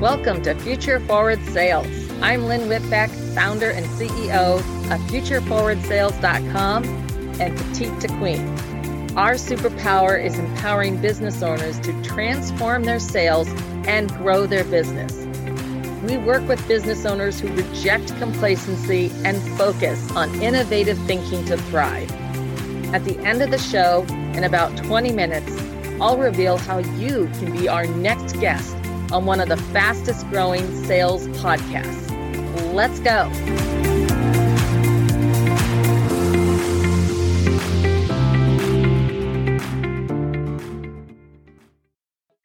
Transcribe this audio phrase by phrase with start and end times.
[0.00, 1.86] Welcome to Future Forward Sales.
[2.20, 6.84] I'm Lynn Whitbeck, founder and CEO of FutureForwardSales.com
[7.40, 8.48] and Petite to Queen.
[9.16, 13.48] Our superpower is empowering business owners to transform their sales
[13.86, 15.14] and grow their business.
[16.02, 22.10] We work with business owners who reject complacency and focus on innovative thinking to thrive.
[22.94, 24.04] At the end of the show,
[24.34, 25.52] in about 20 minutes,
[26.00, 28.74] I'll reveal how you can be our next guest
[29.12, 32.10] on one of the fastest growing sales podcasts.
[32.72, 33.30] Let's go.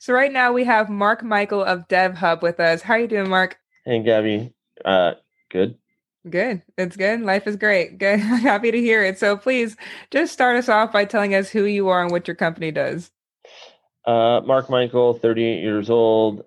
[0.07, 2.81] So right now we have Mark Michael of DevHub with us.
[2.81, 3.57] How are you doing, Mark?
[3.83, 4.53] Hey, Gabby.
[4.85, 5.15] Uh,
[5.51, 5.77] good.
[6.29, 6.61] Good.
[6.77, 7.21] It's good.
[7.21, 7.97] Life is great.
[7.97, 8.19] Good.
[8.19, 9.19] Happy to hear it.
[9.19, 9.75] So please
[10.09, 13.11] just start us off by telling us who you are and what your company does.
[14.07, 16.45] Uh, Mark Michael, 38 years old,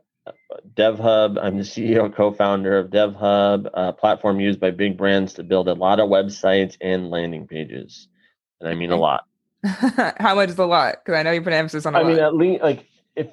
[0.74, 1.38] DevHub.
[1.40, 5.74] I'm the CEO, co-founder of DevHub, a platform used by big brands to build a
[5.74, 8.08] lot of websites and landing pages,
[8.60, 9.26] and I mean a lot.
[9.64, 11.04] How much is a lot?
[11.04, 11.94] Because I know you put emphasis on.
[11.94, 12.08] I lot.
[12.08, 13.28] mean, at least like if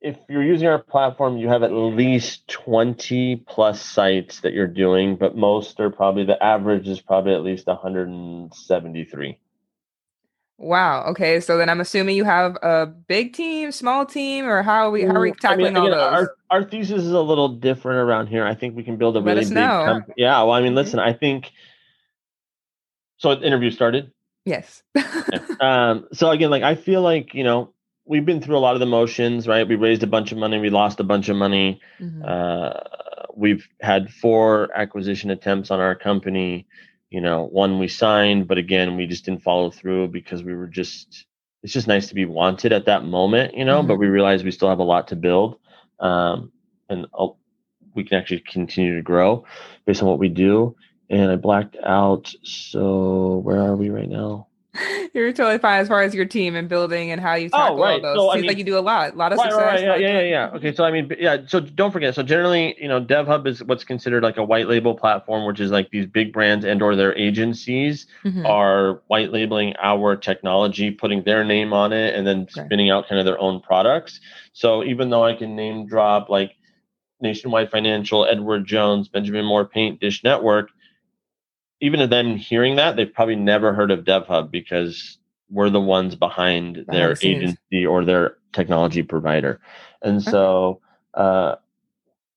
[0.00, 5.16] if you're using our platform, you have at least 20 plus sites that you're doing,
[5.16, 9.38] but most are probably the average is probably at least 173.
[10.58, 11.04] Wow.
[11.10, 11.40] Okay.
[11.40, 15.02] So then I'm assuming you have a big team, small team, or how are we
[15.02, 16.00] how are we tackling I mean, all those?
[16.00, 18.46] Our, our thesis is a little different around here.
[18.46, 20.14] I think we can build a really big company.
[20.16, 20.38] Yeah.
[20.42, 20.76] Well, I mean, Mhm.
[20.76, 21.52] listen, I think
[23.18, 23.34] so.
[23.34, 24.12] The interview started.
[24.46, 24.82] yes.
[25.60, 27.72] um, so again, like I feel like you know
[28.06, 29.68] we've been through a lot of the motions, right?
[29.68, 31.80] We raised a bunch of money, we lost a bunch of money.
[32.00, 32.26] Mhm.
[32.26, 32.80] Uh,
[33.34, 36.66] we've had four acquisition attempts on our company.
[37.10, 40.66] You know, one we signed, but again, we just didn't follow through because we were
[40.66, 41.26] just.
[41.62, 43.82] It's just nice to be wanted at that moment, you know.
[43.82, 43.98] But Mhm.
[43.98, 45.58] we realize we still have a lot to build,
[46.00, 46.52] um,
[46.88, 47.28] and uh,
[47.94, 49.44] we can actually continue to grow
[49.86, 50.76] based on what we do.
[51.10, 52.32] And I blacked out.
[52.42, 54.45] So where are we right now?
[55.14, 57.78] You're totally fine as far as your team and building and how you Oh, tackle
[57.78, 57.92] right.
[57.94, 58.16] all those.
[58.16, 59.66] So, I Seems mean- like you do a lot, a lot of right, success.
[59.66, 60.50] right, yeah, yeah, yeah, yeah.
[60.56, 61.38] Okay, so I mean, yeah.
[61.46, 62.14] So don't forget.
[62.14, 65.70] So generally, you know, DevHub is what's considered like a white label platform, which is
[65.70, 68.46] like these big brands and or their agencies Mhm.
[68.48, 73.18] are white labeling our technology, putting their name on it, and then spinning out kind
[73.18, 74.20] of their own products.
[74.52, 76.52] So even though I can name drop like
[77.20, 80.68] Nationwide Financial, Edward Jones, Benjamin Moore Paint, Dish Network,
[81.86, 86.84] even them hearing that, they've probably never heard of DevHub because we're the ones behind
[86.88, 89.60] their agency or their technology provider.
[90.02, 90.80] And so,
[91.14, 91.56] uh,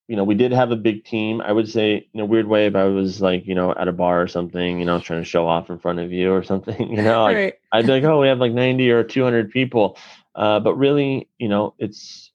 [0.08, 1.42] you know, we did have a big team.
[1.42, 3.92] I would say, in a weird way, if I was like, you know, at a
[3.92, 6.90] bar or something, you know, trying to show off in front of you or something,
[6.96, 7.56] you know, right.
[7.72, 9.98] I'd be like, oh, we have like 90 or 200 people.
[10.36, 12.32] Uh, but really, you know, it's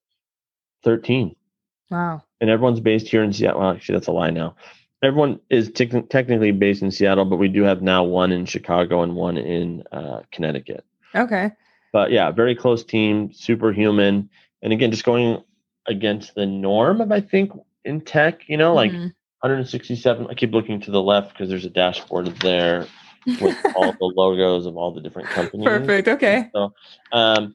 [0.82, 1.34] 13
[1.90, 2.22] Wow.
[2.40, 3.60] and everyone's based here in Seattle.
[3.60, 4.56] Well, actually, that's a lie now.
[5.04, 9.02] Everyone is tec- technically based in Seattle, but we do have now one in Chicago
[9.02, 10.84] and one in uh, Connecticut.
[11.14, 11.52] Okay.
[11.92, 14.28] But yeah, very close team, superhuman,
[14.62, 15.42] and again, just going
[15.86, 17.52] against the norm of I think
[17.84, 18.48] in tech.
[18.48, 19.12] You know, like Mhm.
[19.40, 20.26] 167.
[20.28, 22.86] I keep looking to the left because there's a dashboard there
[23.40, 25.66] with all the logos of all the different companies.
[25.66, 26.08] Perfect.
[26.08, 26.48] Okay.
[26.52, 26.72] So,
[27.12, 27.54] um,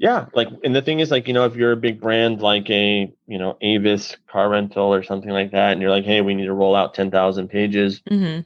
[0.00, 2.70] yeah, like, and the thing is, like, you know, if you're a big brand like
[2.70, 6.34] a, you know, Avis car rental or something like that, and you're like, hey, we
[6.34, 8.00] need to roll out 10,000 pages.
[8.08, 8.38] hmm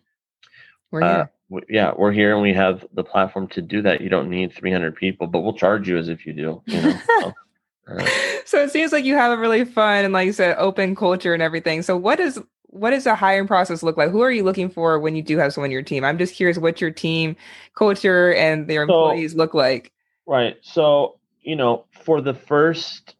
[0.90, 1.30] We're Uh, here.
[1.50, 4.00] w- yeah, we're here and we have the platform to do that.
[4.00, 6.60] You don't need 300 people, but we'll charge you as if you do.
[6.66, 6.98] You know?
[7.06, 7.32] so,
[7.88, 8.08] uh,
[8.44, 11.34] so it seems like you have a really fun and like you said open culture
[11.34, 14.42] and everything so what is what does the hiring process look like who are you
[14.42, 16.90] looking for when you do have someone in your team i'm just curious what your
[16.90, 17.36] team
[17.74, 19.92] culture and their So- employees look like
[20.26, 20.56] right.
[20.62, 23.14] So, you know, for the first,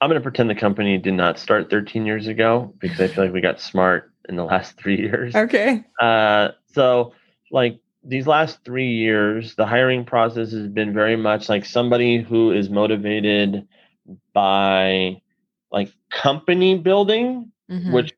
[0.00, 3.24] I'm going to pretend the company did not start 13 years ago because I feel
[3.24, 5.34] like we got smart in the last three years.
[5.34, 7.12] okay Uh, so
[7.50, 12.52] like these last three years, the hiring process has been very much like somebody who
[12.52, 13.66] is motivated
[14.32, 15.20] by
[15.72, 17.92] like company building, Mhm.
[17.92, 18.12] which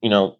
[0.00, 0.36] you know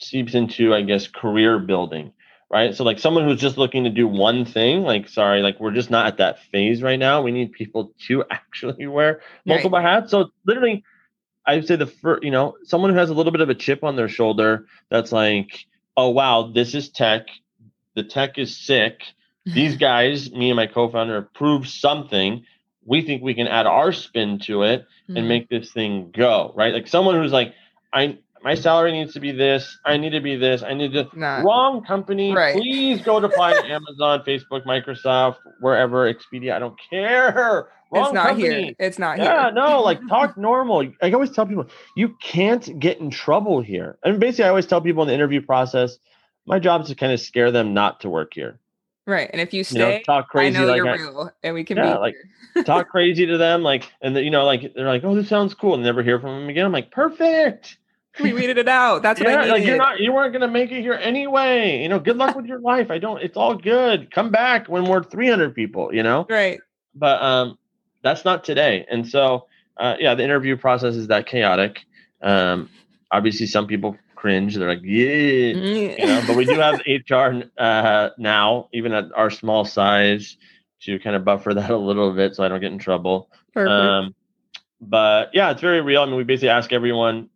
[0.00, 2.12] seeps into I guess career building,
[2.54, 2.74] right?
[2.74, 5.90] So like someone who's just looking to do one thing, like sorry, like we're just
[5.90, 7.22] not at that phase right now.
[7.22, 10.12] We need people to actually wear multiple hats.
[10.12, 10.84] So literally
[11.46, 13.84] I'd say the first, you know, someone who has a little bit of a chip
[13.84, 15.66] on their shoulder that's like,
[15.96, 17.26] oh wow, this is tech.
[17.96, 19.02] The tech is sick.
[19.44, 22.44] These guys, me and my co-founder, approved something.
[22.86, 25.28] We think we can add our spin to it and Mhm.
[25.28, 26.74] make this thing go right.
[26.74, 27.54] Like someone who's like,
[27.92, 29.78] I my salary needs to be this.
[29.84, 30.62] I need to be this.
[30.62, 31.08] I need to.
[31.14, 31.40] Nah.
[31.40, 32.32] Wrong company.
[32.34, 32.54] Right.
[32.54, 36.52] Please go to apply to Amazon, Facebook, Microsoft, wherever, Expedia.
[36.54, 37.68] I don't care.
[37.90, 38.64] Wrong it's not company.
[38.64, 38.74] here.
[38.78, 39.32] It's not Yeah, here.
[39.32, 40.86] Yeah, no, like talk normal.
[41.02, 43.98] I always tell people you can't get in trouble here.
[44.04, 45.96] And basically, I always tell people in the interview process,
[46.46, 48.58] my job is to kind of scare them not to work here.
[49.06, 49.28] Right.
[49.32, 51.54] And if you You know, stay, talk I crazy know like you're I- real and
[51.54, 52.16] we can Yeah, be like-
[52.66, 55.54] talk crazy to them, like, and the, you know, like they're like, "Oh, this sounds
[55.54, 56.64] cool," and never hear from them again.
[56.66, 57.78] I'm like, "Perfect."
[58.20, 59.02] We weeded it out.
[59.02, 59.50] That's what I needed.
[59.50, 61.82] like you're not, you weren't gonna make it here anyway.
[61.82, 62.90] You know, good luck with your life.
[62.90, 63.22] I don't.
[63.22, 64.10] It's all good.
[64.10, 65.94] Come back when we're 300 people.
[65.94, 66.60] You know, right.
[66.94, 67.58] but um,
[68.02, 68.86] that's not today.
[68.90, 69.46] And so,
[69.76, 71.80] uh, yeah, the interview process is that chaotic.
[72.22, 72.70] Um,
[73.10, 74.56] obviously, some people cringe.
[74.56, 76.22] They're like, "Yeah," you know.
[76.26, 76.80] But we do have
[77.10, 80.36] HR uh, now, even at our small size,
[80.82, 83.28] to kind of buffer that a little bit, so I don't get in trouble.
[83.52, 83.70] Perfect.
[83.70, 84.14] Um,
[84.80, 86.02] but yeah, it's very real.
[86.02, 87.28] I mean, we basically ask everyone.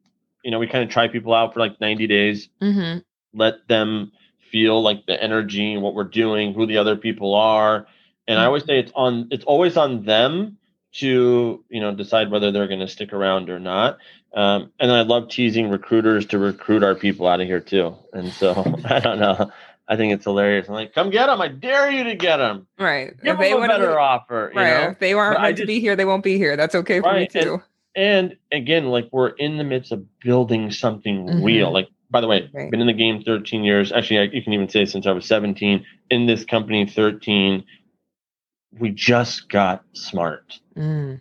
[0.44, 2.98] You know, we kind of try people out for like 90 days, mm-hmm.
[3.34, 4.12] let them
[4.50, 7.86] feel like the energy and what we're doing, who the other people are.
[8.26, 9.28] And I always say it's on.
[9.30, 10.58] It's always on them
[10.92, 13.98] to you know decide whether they're going to stick around or not.
[14.34, 17.96] Um, and I love teasing recruiters to recruit our people out of here too.
[18.12, 18.52] And so
[18.84, 19.50] I don't know.
[19.88, 20.68] I think it's hilarious.
[20.68, 21.40] I'm like, come get them.
[21.40, 22.66] I dare you to get them.
[22.78, 23.16] Right.
[23.22, 24.50] Give if they them a want better to, offer.
[24.52, 24.84] You right.
[24.84, 24.90] know?
[24.90, 26.56] If they aren't But meant to be here, they won't be here.
[26.56, 27.54] That's okay for Right, me too.
[27.54, 27.62] And
[28.52, 31.44] again, like we're in the midst of building something Mhm.
[31.44, 31.72] real.
[31.72, 32.70] Like, by the way, Right.
[32.70, 33.92] been in the game 13 years.
[33.92, 35.84] Actually, I, you can even say since I was 17.
[36.10, 37.64] In this company, 13.
[38.78, 40.60] We just got smart.
[40.76, 41.20] Mm.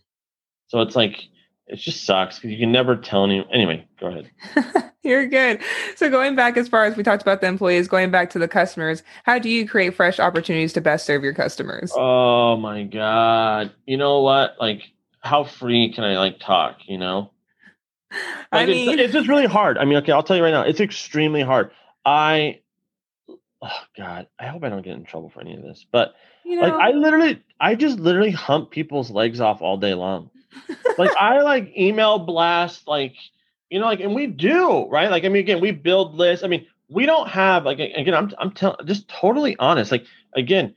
[0.67, 1.23] So it's like
[1.67, 3.47] it just sucks because you can never tell anyone.
[3.51, 4.29] Anyway, go ahead.
[5.03, 5.61] You're good.
[5.95, 8.47] So going back as far as we talked about the employees, going back to the
[8.47, 11.91] customers, how do you create fresh opportunities to best serve your customers?
[11.95, 13.71] Oh my god!
[13.85, 14.55] You know what?
[14.59, 14.83] Like,
[15.27, 16.79] how free can I like talk?
[16.87, 17.31] You know.
[18.11, 19.77] I Like, it's, mean, it's just really hard.
[19.77, 21.71] I mean, okay, I'll tell you right now, it's extremely hard.
[22.05, 22.61] I,
[23.61, 26.15] oh God, I hope I don't get in trouble for any of this, but
[26.45, 30.29] you know, like, I literally, I just literally hump people's legs off all day long.
[30.97, 33.15] like, I like email blast, like,
[33.69, 35.11] you know, like, and we do, right?
[35.11, 36.45] Like, I mean, again, we build lists.
[36.45, 39.91] I mean, we don't have like again, I'm I'm telling just totally honest.
[39.91, 40.73] Like, again,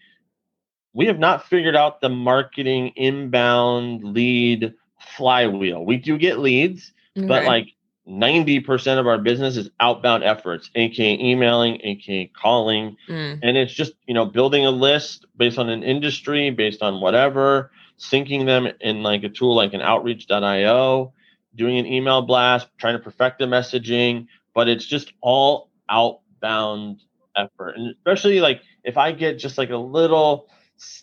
[0.92, 4.74] we have not figured out the marketing inbound lead
[5.16, 5.84] flywheel.
[5.84, 6.92] We do get leads
[7.28, 7.68] but like
[8.08, 13.38] 90% of our business is outbound efforts aka emailing aka calling Mm.
[13.42, 17.70] and it's just you know building a list based on an industry based on whatever
[17.98, 21.12] syncing them in like a tool like an outreach.io
[21.54, 27.00] doing an email blast trying to perfect the messaging but it's just all outbound
[27.36, 30.48] effort and especially like if i get just like a little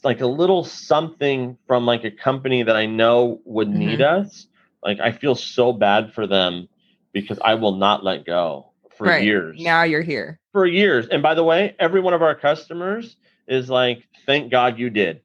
[0.03, 3.79] like a little something from like a company that i know would mm-hmm.
[3.79, 4.47] need us
[4.83, 6.67] like i feel so bad for them
[7.13, 9.23] because i will not let go for right.
[9.23, 10.39] years Now you're here.
[10.51, 11.07] for years.
[11.07, 13.15] And by the way, every one of our customers
[13.47, 15.21] is like, thank God you did.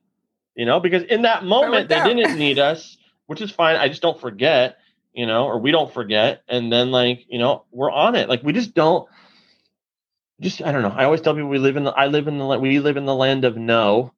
[0.54, 2.06] You know, because in that moment they out.
[2.06, 3.76] didn't need us, which is fine.
[3.76, 4.76] I just don't forget,
[5.14, 6.42] you know, or we don't forget.
[6.46, 8.28] And then like, you know, we're on it.
[8.28, 9.08] Like we just don't
[10.40, 10.94] just I don't know.
[10.94, 13.06] I always tell people we live in the I live in the we live in
[13.06, 14.12] the land of no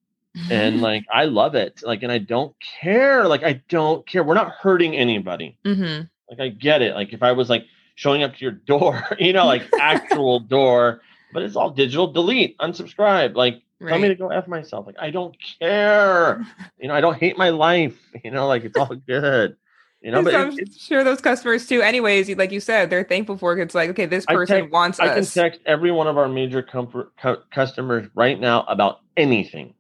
[0.51, 1.83] and like I love it.
[1.83, 3.27] Like and I don't care.
[3.27, 4.25] Like I don't care.
[4.25, 5.59] We're not hurting anybody.
[5.65, 6.95] hmm Like I get it.
[6.95, 11.01] Like if I was like showing up to your door, you know, like actual door,
[11.33, 12.13] but it's all digital.
[12.13, 13.35] Delete, unsubscribe.
[13.35, 14.87] Like tell me to go f myself.
[14.87, 16.45] Like I don't care.
[16.79, 17.99] You know, I don't hate my life.
[18.25, 19.57] You know, like it's all good.
[20.05, 21.81] You know, but I'm it, sure those customers too.
[21.81, 23.63] Anyways, like you said, they're thankful for it.
[23.63, 26.63] It's like, okay, this person text- wants I can text every one of our major
[26.63, 29.73] comfort cu- customers right now about anything.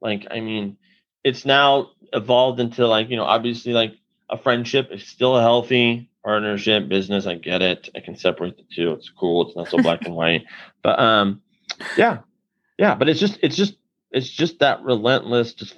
[0.00, 0.76] Like, I mean,
[1.24, 3.94] it's now evolved into like, you know, obviously like
[4.30, 7.26] a friendship is still a healthy partnership business.
[7.26, 7.88] I get it.
[7.96, 8.92] I can separate the two.
[8.92, 9.46] It's cool.
[9.46, 10.44] It's not so black and white.
[10.82, 11.42] But um,
[11.96, 12.18] yeah,
[12.78, 12.94] yeah.
[12.94, 13.76] But it's just, it's just,
[14.10, 15.74] it's just that relentless, just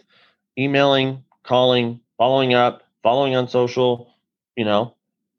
[0.59, 4.15] emailing, calling, following up, following on social.
[4.57, 4.95] You know,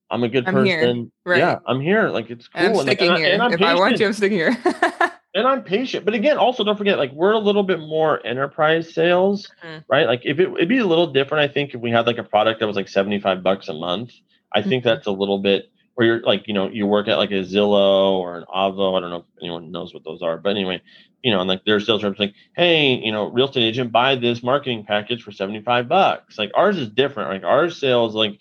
[0.09, 0.79] I'm a good I'm here.
[0.79, 1.11] person.
[1.25, 1.39] Right.
[1.39, 2.09] Yeah, I'm here.
[2.09, 2.59] Like it's cool.
[2.61, 3.33] and I'm and, like, sticking and I- here.
[3.33, 4.57] and I'm if I want you, I'm sticking here.
[5.33, 6.05] and I'm patient.
[6.05, 9.83] But again, also don't forget, like we're a little bit more enterprise sales, Mhm.
[9.89, 10.07] right?
[10.07, 12.23] Like if it, it'd be a little different, I think, if we had like a
[12.23, 14.11] product that was like 75 bucks a month.
[14.53, 14.87] I think Mhm.
[14.87, 18.13] that's a little bit where you're like, you know, you work at like a Zillow
[18.13, 18.97] or an Avo.
[18.97, 20.81] I don't know if anyone knows what those are, but anyway,
[21.23, 24.15] you know, and like their sales reps like, hey, you know, real estate agent, buy
[24.15, 26.37] this marketing package for 75 bucks.
[26.37, 27.29] Like ours is different.
[27.29, 28.39] Like our sales, like,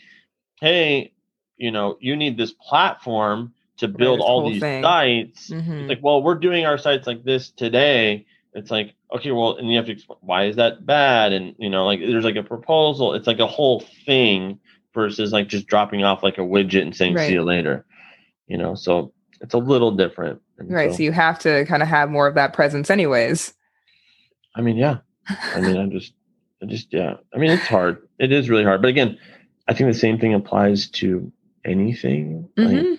[0.60, 1.12] hey,
[1.56, 4.82] you know, you need this platform to build all these thing.
[4.82, 5.80] sites Mhm.
[5.82, 8.26] it's like, well, we're doing our sites like this today.
[8.54, 11.32] It's like, okay, well, and you have to explain why is that bad?
[11.32, 13.14] And you know, like there's like a proposal.
[13.14, 14.58] It's like a whole thing
[14.94, 17.26] versus like just dropping off like a widget and saying Right.
[17.28, 17.84] see you later.
[18.48, 20.40] you know, so it's a little different.
[20.58, 20.90] And right.
[20.90, 23.54] So, so you have to kind of have more of that presence anyways.
[24.56, 24.98] I mean, yeah.
[25.54, 26.12] I mean, I just,
[26.60, 27.14] I just, yeah.
[27.32, 27.98] I mean, it's hard.
[28.18, 28.82] It is really hard.
[28.82, 29.16] But again,
[29.68, 31.30] I think the same thing applies to
[31.64, 32.48] anything.
[32.58, 32.76] Mm-hmm.
[32.90, 32.98] Like,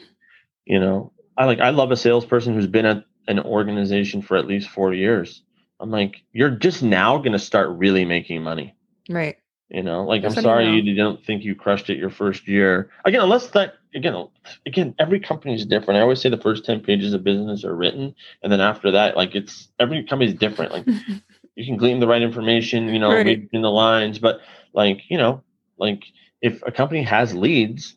[0.72, 4.48] you know, I like, I love a salesperson who's been at an organization for at
[4.48, 5.44] least four years.
[5.82, 8.74] I'm like, you're just now going to start really making money.
[9.10, 9.36] Right.
[9.68, 12.90] You know, like I'm sorry you, you don't think you crushed it your first year.
[13.04, 14.28] Again, unless that again,
[14.66, 15.98] again, every company is different.
[15.98, 18.14] I always say the first ten pages of business are written,
[18.44, 20.74] and then after that, like it's every company is different.
[20.74, 20.88] Like
[21.56, 23.48] you can glean the right information, you know, right.
[23.54, 24.42] in the lines, but
[24.74, 25.42] like you know,
[25.78, 26.04] like
[26.42, 27.96] if a company has leads,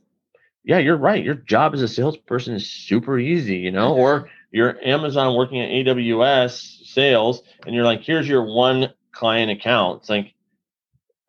[0.65, 1.23] yeah, you're right.
[1.23, 4.29] Your job as a salesperson is super easy, you know, or mm-hmm.
[4.53, 10.01] you're Amazon working at AWS sales, and you're like, here's your one client account.
[10.01, 10.33] It's like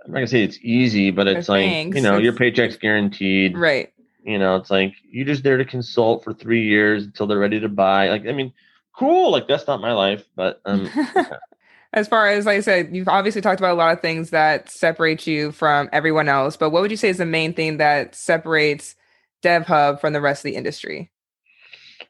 [0.04, 1.96] I'm not gonna say it's easy, but it's like thanks.
[1.96, 3.92] you know your paycheck's guaranteed, right?
[4.24, 7.60] You know, it's like you're just there to consult for three years until they're ready
[7.60, 8.10] to buy.
[8.10, 8.54] Like, I mean,
[8.94, 9.32] cool.
[9.32, 10.90] Like that's not my life, but um.
[11.94, 14.70] as far as like I said, you've obviously talked about a lot of things that
[14.70, 16.58] separate you from everyone else.
[16.58, 18.96] But what would you say is the main thing that separates
[19.46, 21.12] DevHub from the rest of the industry?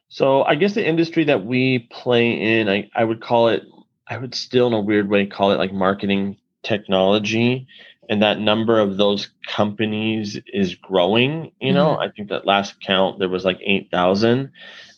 [0.08, 3.62] So I guess the industry that we play in, I, I would call it,
[4.08, 7.66] I would still in a weird way call it like marketing technology
[8.08, 12.02] and that number of those companies is growing you know mm-hmm.
[12.02, 14.50] i think that last count there was like 8000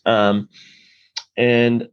[0.06, 0.48] um,
[1.36, 1.88] and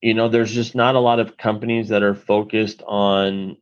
[0.00, 3.56] you know there's just not a lot of companies that are focused on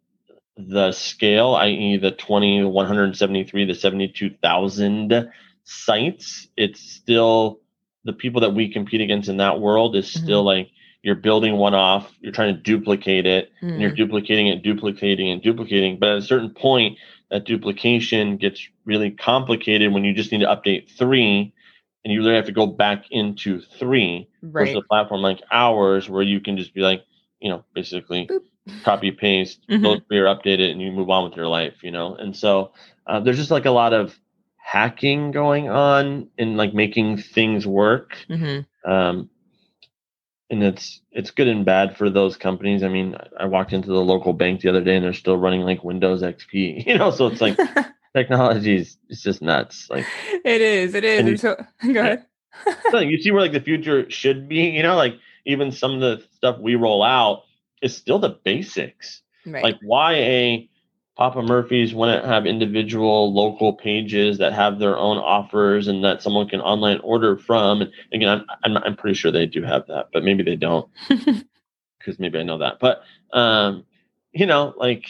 [0.56, 5.30] the scale i.e the 20 173 the 72000
[5.70, 7.60] sites it's still
[8.04, 10.24] the people that we compete against in that world is mm-hmm.
[10.24, 10.70] still like
[11.02, 13.72] you're building one off, you're trying to duplicate it, mm.
[13.72, 13.96] and you're hmm.
[13.96, 15.98] duplicating it, duplicating and duplicating.
[15.98, 16.98] But at a certain point,
[17.30, 21.54] that duplication gets really complicated when you just need to update three
[22.04, 24.52] and you really have to go back into three right.
[24.52, 27.04] versus a platform like ours where you can just be like,
[27.40, 28.82] you know, basically Boop.
[28.84, 29.82] copy paste, mm-hmm.
[29.82, 32.14] those three are updated and you move on with your life, you know?
[32.14, 32.72] And so
[33.06, 34.18] uh, there's just like a lot of
[34.70, 38.16] hacking going on and like making things work.
[38.28, 38.90] Mm-hmm.
[38.90, 39.28] Um,
[40.48, 42.84] and it's it's good and bad for those companies.
[42.84, 45.62] I mean, I walked into the local bank the other day and they're still running
[45.62, 47.58] like Windows XP, you know, so it's like
[48.16, 49.88] technology is it's just nuts.
[49.90, 50.06] Like
[50.44, 51.26] it is, it is.
[51.26, 51.56] You, so
[51.92, 52.26] go ahead.
[52.92, 55.14] you see where like the future should be, you know, like
[55.46, 57.42] even some of the stuff we roll out
[57.82, 59.22] is still the basics.
[59.44, 59.64] Right.
[59.64, 60.69] Like why a
[61.20, 66.48] Papa Murphy's wouldn't have individual local pages that have their own offers and that someone
[66.48, 67.82] can online order from.
[67.82, 70.88] And again, I'm, I'm, I'm pretty sure they do have that, but maybe they don't
[71.08, 72.78] because maybe I know that.
[72.80, 73.02] But,
[73.34, 73.84] um,
[74.32, 75.04] you know, like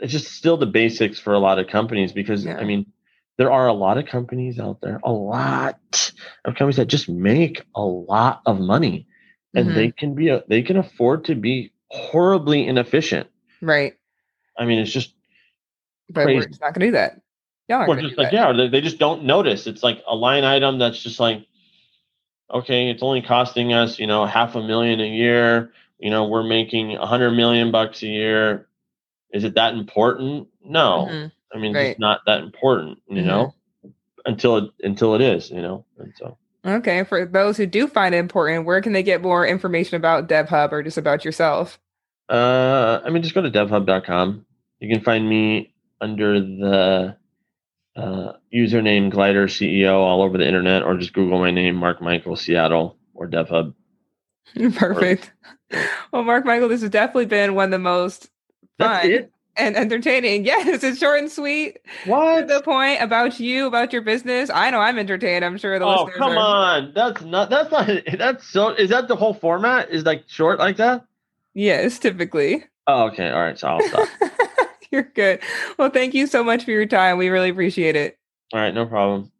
[0.00, 2.56] it's just still the basics for a lot of companies because, yeah.
[2.56, 2.86] I mean,
[3.36, 6.12] there are a lot of companies out there, a lot
[6.44, 9.06] of companies that just make a lot of money
[9.54, 9.76] and mm-hmm.
[9.76, 13.28] they can be, a, they can afford to be horribly inefficient.
[13.60, 13.94] Right
[14.56, 15.14] I mean, it's just.
[16.08, 16.38] But crazy.
[16.38, 17.20] we're just not going to do that.
[17.68, 18.34] Yeah, we're just like that.
[18.34, 19.66] yeah, they, they just don't notice.
[19.66, 21.46] It's like a line item that's just like,
[22.52, 25.72] okay, it's only costing us, you know, half a million a year.
[25.98, 28.66] You know, we're making a hundred million bucks a year.
[29.32, 30.48] Is it that important?
[30.64, 31.56] No, mm-hmm.
[31.56, 31.90] I mean, right.
[31.90, 32.98] it's not that important.
[33.08, 33.26] You mm-hmm.
[33.26, 33.54] know,
[34.26, 35.50] until it until it is.
[35.50, 36.36] You know, and so.
[36.64, 40.28] Okay, for those who do find it important, where can they get more information about
[40.28, 41.80] DevHub or just about yourself?
[42.28, 44.46] Uh, I mean, just go to devhub.com.
[44.80, 47.16] You can find me under the
[47.94, 52.36] uh, username Glider CEO all over the internet, or just Google my name, Mark Michael
[52.36, 53.74] Seattle or DevHub.
[54.74, 55.32] Perfect.
[56.12, 58.30] Well, Mark Michael, this has definitely been one of the most
[58.78, 60.44] fun and entertaining.
[60.52, 61.78] Yes, it's short and sweet.
[62.04, 62.48] What?
[62.48, 64.50] The point about you, about your business.
[64.52, 65.44] I know I'm entertained.
[65.44, 66.14] I'm sure the oh, listeners.
[66.16, 66.76] Oh, come are.
[66.76, 66.92] on.
[66.94, 67.50] That's not.
[67.50, 67.88] That's not.
[68.18, 68.70] That's so.
[68.70, 69.90] Is that the whole format?
[69.90, 71.04] Is like short like that?
[71.54, 72.64] Yes, typically.
[72.86, 73.30] Oh, okay.
[73.30, 73.58] All right.
[73.58, 74.08] So I'll stop.
[74.90, 75.40] You're good.
[75.78, 77.18] Well, thank you so much for your time.
[77.18, 78.18] We really appreciate it.
[78.52, 78.74] All right.
[78.74, 79.30] No problem.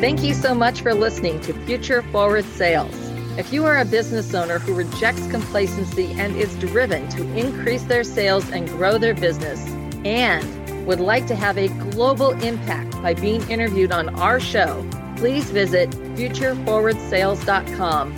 [0.00, 2.94] Thank you so much for listening to Future Forward Sales.
[3.36, 8.04] If you are a business owner who rejects complacency and is driven to increase their
[8.04, 9.64] sales and grow their business,
[10.04, 15.50] and would like to have a global impact by being interviewed on our show, please
[15.50, 18.16] visit futureforwardsales.com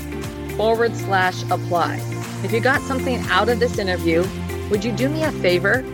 [0.57, 2.01] forward slash apply.
[2.43, 4.27] If you got something out of this interview,
[4.71, 5.85] would you do me a favor?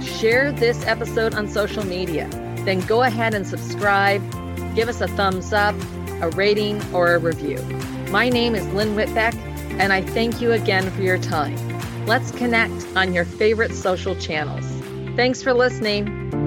[0.00, 2.28] Share this episode on social media.
[2.64, 4.22] Then go ahead and subscribe,
[4.76, 5.74] give us a thumbs up,
[6.20, 7.60] a rating, or a review.
[8.10, 9.34] My name is Lynn Whitbeck,
[9.80, 11.56] and I thank you again for your time.
[12.06, 14.64] Let's connect on your favorite social channels.
[15.16, 16.37] Thanks for listening.